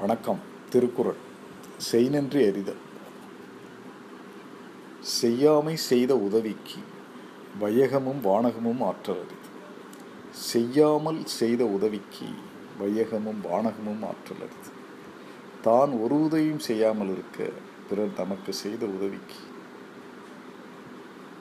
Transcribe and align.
வணக்கம். 0.00 0.38
திருக்குறள். 0.70 1.16
செய்நன்றி 1.76 2.46
அறிதல். 2.46 2.78
செய்யாமை 5.00 5.76
செய்த 5.76 6.16
உதவிக்கு 6.16 6.78
வையகமும் 7.60 8.20
வானகமும் 8.24 8.82
ஆற்றல் 8.82 9.26
செய்யாமல் 10.30 11.26
செய்த 11.26 11.64
உதவிக்கு 11.64 12.26
வையகமும் 12.80 13.40
வானகமும் 13.44 14.04
ஆற்றல் 14.04 14.48
தான் 15.62 15.90
ஒரு 15.90 16.22
உதவியும் 16.24 16.58
செய்யாமல் 16.58 17.10
இருக்க 17.10 17.50
பிறர் 17.88 18.16
தமக்கு 18.16 18.52
செய்த 18.52 18.86
உதவிக்கு 18.86 19.42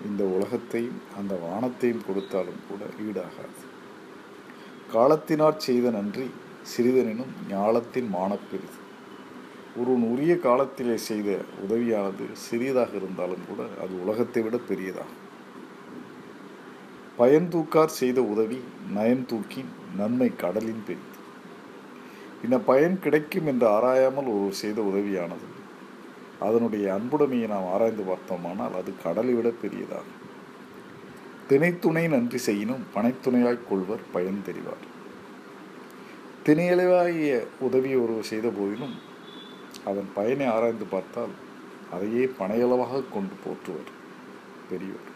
இந்த 0.05 0.23
உலகத்தையும் 0.23 1.01
அந்த 1.17 1.35
வானத்தையும் 1.35 2.05
கொடுத்தாலும் 2.07 2.61
கூட 2.69 2.83
ஈடாகாது. 3.07 3.59
காலத்தினாற் 4.93 5.57
செய்த 5.57 5.89
நன்றி 5.89 6.29
சிறிதனினும் 6.63 7.33
ஞாலத்தின் 7.49 8.09
மானப்பெரிது 8.13 8.77
ஒருவன் 9.77 10.03
உரிய 10.03 10.37
காலத்திலே 10.37 10.97
செய்த 10.97 11.37
உதவியானது 11.67 12.25
சிறியதாக 12.33 12.95
இருந்தாலும் 12.95 13.45
கூட 13.47 13.67
அது 13.81 14.03
உலகத்தை 14.03 14.41
விட 14.41 14.57
பெரியதாகும். 14.57 15.25
பயன்தூக்கார் 17.19 17.97
செய்த 18.01 18.21
உதவி 18.21 18.59
நயன்தூக்கின் 18.95 19.71
நன்மை 19.97 20.35
கடலின் 20.35 20.83
பெரிது. 20.87 21.17
இந்த 22.43 22.59
பயன் 22.59 22.99
கிடைக்கும் 22.99 23.45
என்று 23.45 23.67
ஆராயாமல் 23.67 24.29
ஒருவர் 24.29 24.61
செய்த 24.63 24.81
உதவியானது. 24.81 25.47
அதனுடைய 26.39 26.99
அன்புடைமையை 26.99 27.47
நாம் 27.47 27.71
ஆராய்ந்து 27.73 28.03
பார்த்தோமானால் 28.03 28.73
அது 28.73 28.93
கடலை 29.03 29.33
விட 29.33 29.49
பெரியதாகும். 29.49 30.17
திணைத்துணை 31.49 32.09
நன்றி 32.09 32.37
செய்யினும் 32.37 32.83
பனைத்துணையாய்க் 32.95 33.67
கொள்வர் 33.69 33.99
பயன் 34.11 34.41
தெரிவார். 34.45 34.85
திணையளவாகிய 36.49 37.45
உதவி 37.59 37.95
ஒருவர் 37.95 38.23
செய்த 38.23 38.47
போதிலும் 38.49 38.93
அதன் 39.85 40.09
பயனை 40.13 40.45
ஆராய்ந்து 40.45 40.85
பார்த்தால் 40.85 41.31
அதையே 41.91 42.25
பனையளவாக 42.39 43.03
கொண்டு 43.11 43.35
போற்றுவர் 43.43 43.91
பெரியவர் 44.69 45.07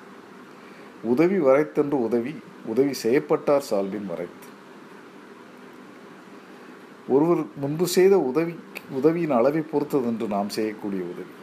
உதவி 1.04 1.38
வரைத்தென்று 1.40 1.94
உதவி 1.94 2.36
உதவி 2.66 2.94
செய்யப்பட்டார் 2.94 3.68
சால்பின் 3.70 4.06
வரைத்து. 4.06 4.48
ஒருவர் 7.08 7.44
முன்பு 7.56 7.88
செய்த 7.88 8.20
உதவி 8.20 8.56
உதவியின் 8.92 9.32
அளவை 9.32 9.64
பொறுத்ததென்று 9.72 10.28
நாம் 10.28 10.50
செய்யக்கூடிய 10.50 11.04
உதவி. 11.04 11.34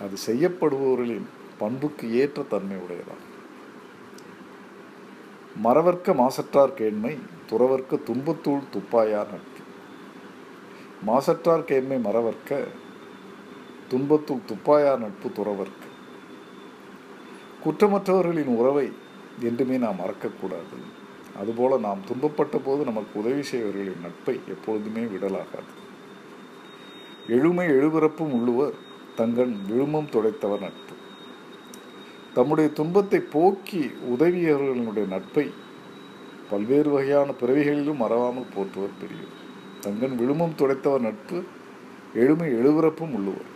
அது 0.00 0.16
செய்யப்படுபவர்களின் 0.26 1.26
பண்புக்கு 1.58 2.12
ஏற்ற 2.12 2.42
தன்மை 2.42 2.76
உடையதாகும் 2.76 3.32
மறவர்க்க 5.62 6.14
மாசற்றார் 6.14 6.76
கேண்மை 6.76 7.18
துறவர்க்கு 7.50 8.00
துன்பத்தூள் 8.06 8.62
துப்பாயார் 8.70 9.26
நட்பு. 9.30 9.60
மாசற்றார் 11.06 11.64
கேம்மை 11.64 12.00
மறவர்க்க 12.00 12.64
துன்பத்தூள் 13.90 14.44
துப்பாயார் 14.46 14.98
நட்பு 14.98 15.28
துறவர்க்கு. 15.28 15.88
குற்றமற்றவர்களின் 17.64 18.54
உறவை 18.56 18.92
என்றுமே 19.40 19.76
நாம் 19.76 19.96
மறக்கக்கூடாது 19.98 20.76
அதுபோல 21.38 21.76
நாம் 21.76 21.98
துன்பப்பட்ட 22.08 22.60
போது 22.64 22.84
நமக்கு 22.84 23.20
உதவி 23.20 23.42
செய்வர்களின் 23.42 24.00
நட்பை 24.00 24.40
எப்பொழுதுமே 24.48 25.00
விடலாகாது. 25.00 25.72
எழுமை 27.28 27.66
எழுபிறப்பும் 27.68 28.32
உள்ளுவர் 28.32 28.72
தங்கள் 29.16 29.52
விழுமம் 29.68 30.08
துடைத்தவர் 30.12 30.60
நட்பு. 30.60 30.94
தம்முடைய 32.34 32.70
துன்பத்தை 32.70 33.20
போக்கி 33.20 33.90
உதவியவர்களுடைய 34.10 35.06
நட்பை 35.06 35.50
பல்வேறு 36.50 36.90
வகையான 36.90 37.32
பிறவிகளிலும் 37.40 38.02
மறவாமல் 38.02 38.52
போற்றுவர் 38.54 38.98
பெரியவர். 39.00 39.40
தங்கன் 39.80 40.16
விழுமம் 40.16 40.56
துடைத்தவர் 40.58 41.00
நட்பு 41.00 41.38
எழுமை 42.14 42.48
எழுபிறப்பும் 42.52 43.14
உள்ளுவர். 43.14 43.50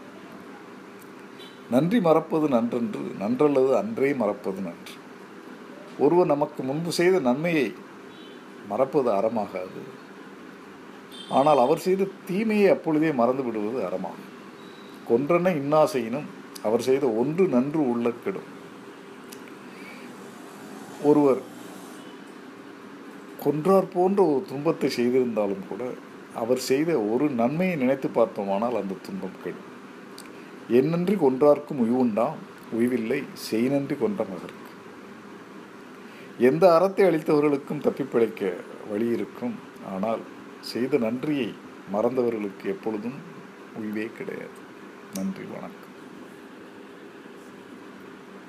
நன்றி 1.71 2.01
மறப்பது 2.01 2.49
நன்றன்று 2.49 3.03
நன்றல்லது 3.21 3.73
அன்றே 3.77 4.15
மறப்பது 4.15 4.61
நன்று. 4.61 4.95
ஒருவர் 5.99 6.27
நமக்கு 6.27 6.63
முன்பு 6.63 6.93
செய்த 6.93 7.19
நன்மையை 7.19 7.75
மறப்பது 8.69 9.11
அறமாகாது. 9.11 9.83
ஆனால் 11.29 11.59
அவர் 11.59 11.79
செய்த 11.79 12.09
தீமையை 12.27 12.69
அப்பொழுதே 12.71 13.13
மறந்து 13.13 13.45
விடுவது 13.45 13.79
அறமாகும். 13.89 14.33
கொன்றன 15.09 15.53
இன்னாசையினும் 15.61 16.29
அவர் 16.63 16.81
செய்த 16.81 17.07
ஒன்று 17.09 17.45
நன்று 17.49 17.91
உள்ள 17.91 18.11
கெடும் 18.11 18.49
ஒருவர் 21.03 21.41
கொன்றார் 23.45 23.89
போன்ற 23.97 24.21
ஒரு 24.33 24.45
துன்பத்தை 24.51 24.89
செய்திருந்தாலும் 24.99 25.65
கூட 25.69 25.83
அவர் 26.43 26.61
செய்த 26.71 26.91
ஒரு 27.13 27.27
நன்மையை 27.41 27.77
நினைத்து 27.83 28.09
பார்த்தோமானால் 28.09 28.81
அந்த 28.81 29.01
துன்பம் 29.07 29.41
கெடும் 29.43 29.69
என்னன்றி 30.79 31.15
கொன்றார்க்கும் 31.25 31.83
உய்வுண்டாம் 31.85 32.39
உய்வில்லை 32.79 33.21
செய்நன்றி 33.49 33.97
கொன்ற 33.99 34.23
மகருக்கு 34.33 34.67
எந்த 36.49 36.65
அறத்தை 36.75 37.05
அளித்தவர்களுக்கும் 37.07 37.85
தப்பிப்பிழைக்க 37.85 38.51
வழி 38.91 39.07
இருக்கும். 39.17 39.55
ஆனால் 39.93 40.23
செய்த 40.71 40.99
நன்றியை 41.07 41.49
மறந்தவர்களுக்கு 41.95 42.67
எப்பொழுதும் 42.75 43.19
உய்வே 43.81 44.07
கிடையாது. 44.19 44.59
நன்றி 45.17 45.45
வணக்கம். 45.55 45.88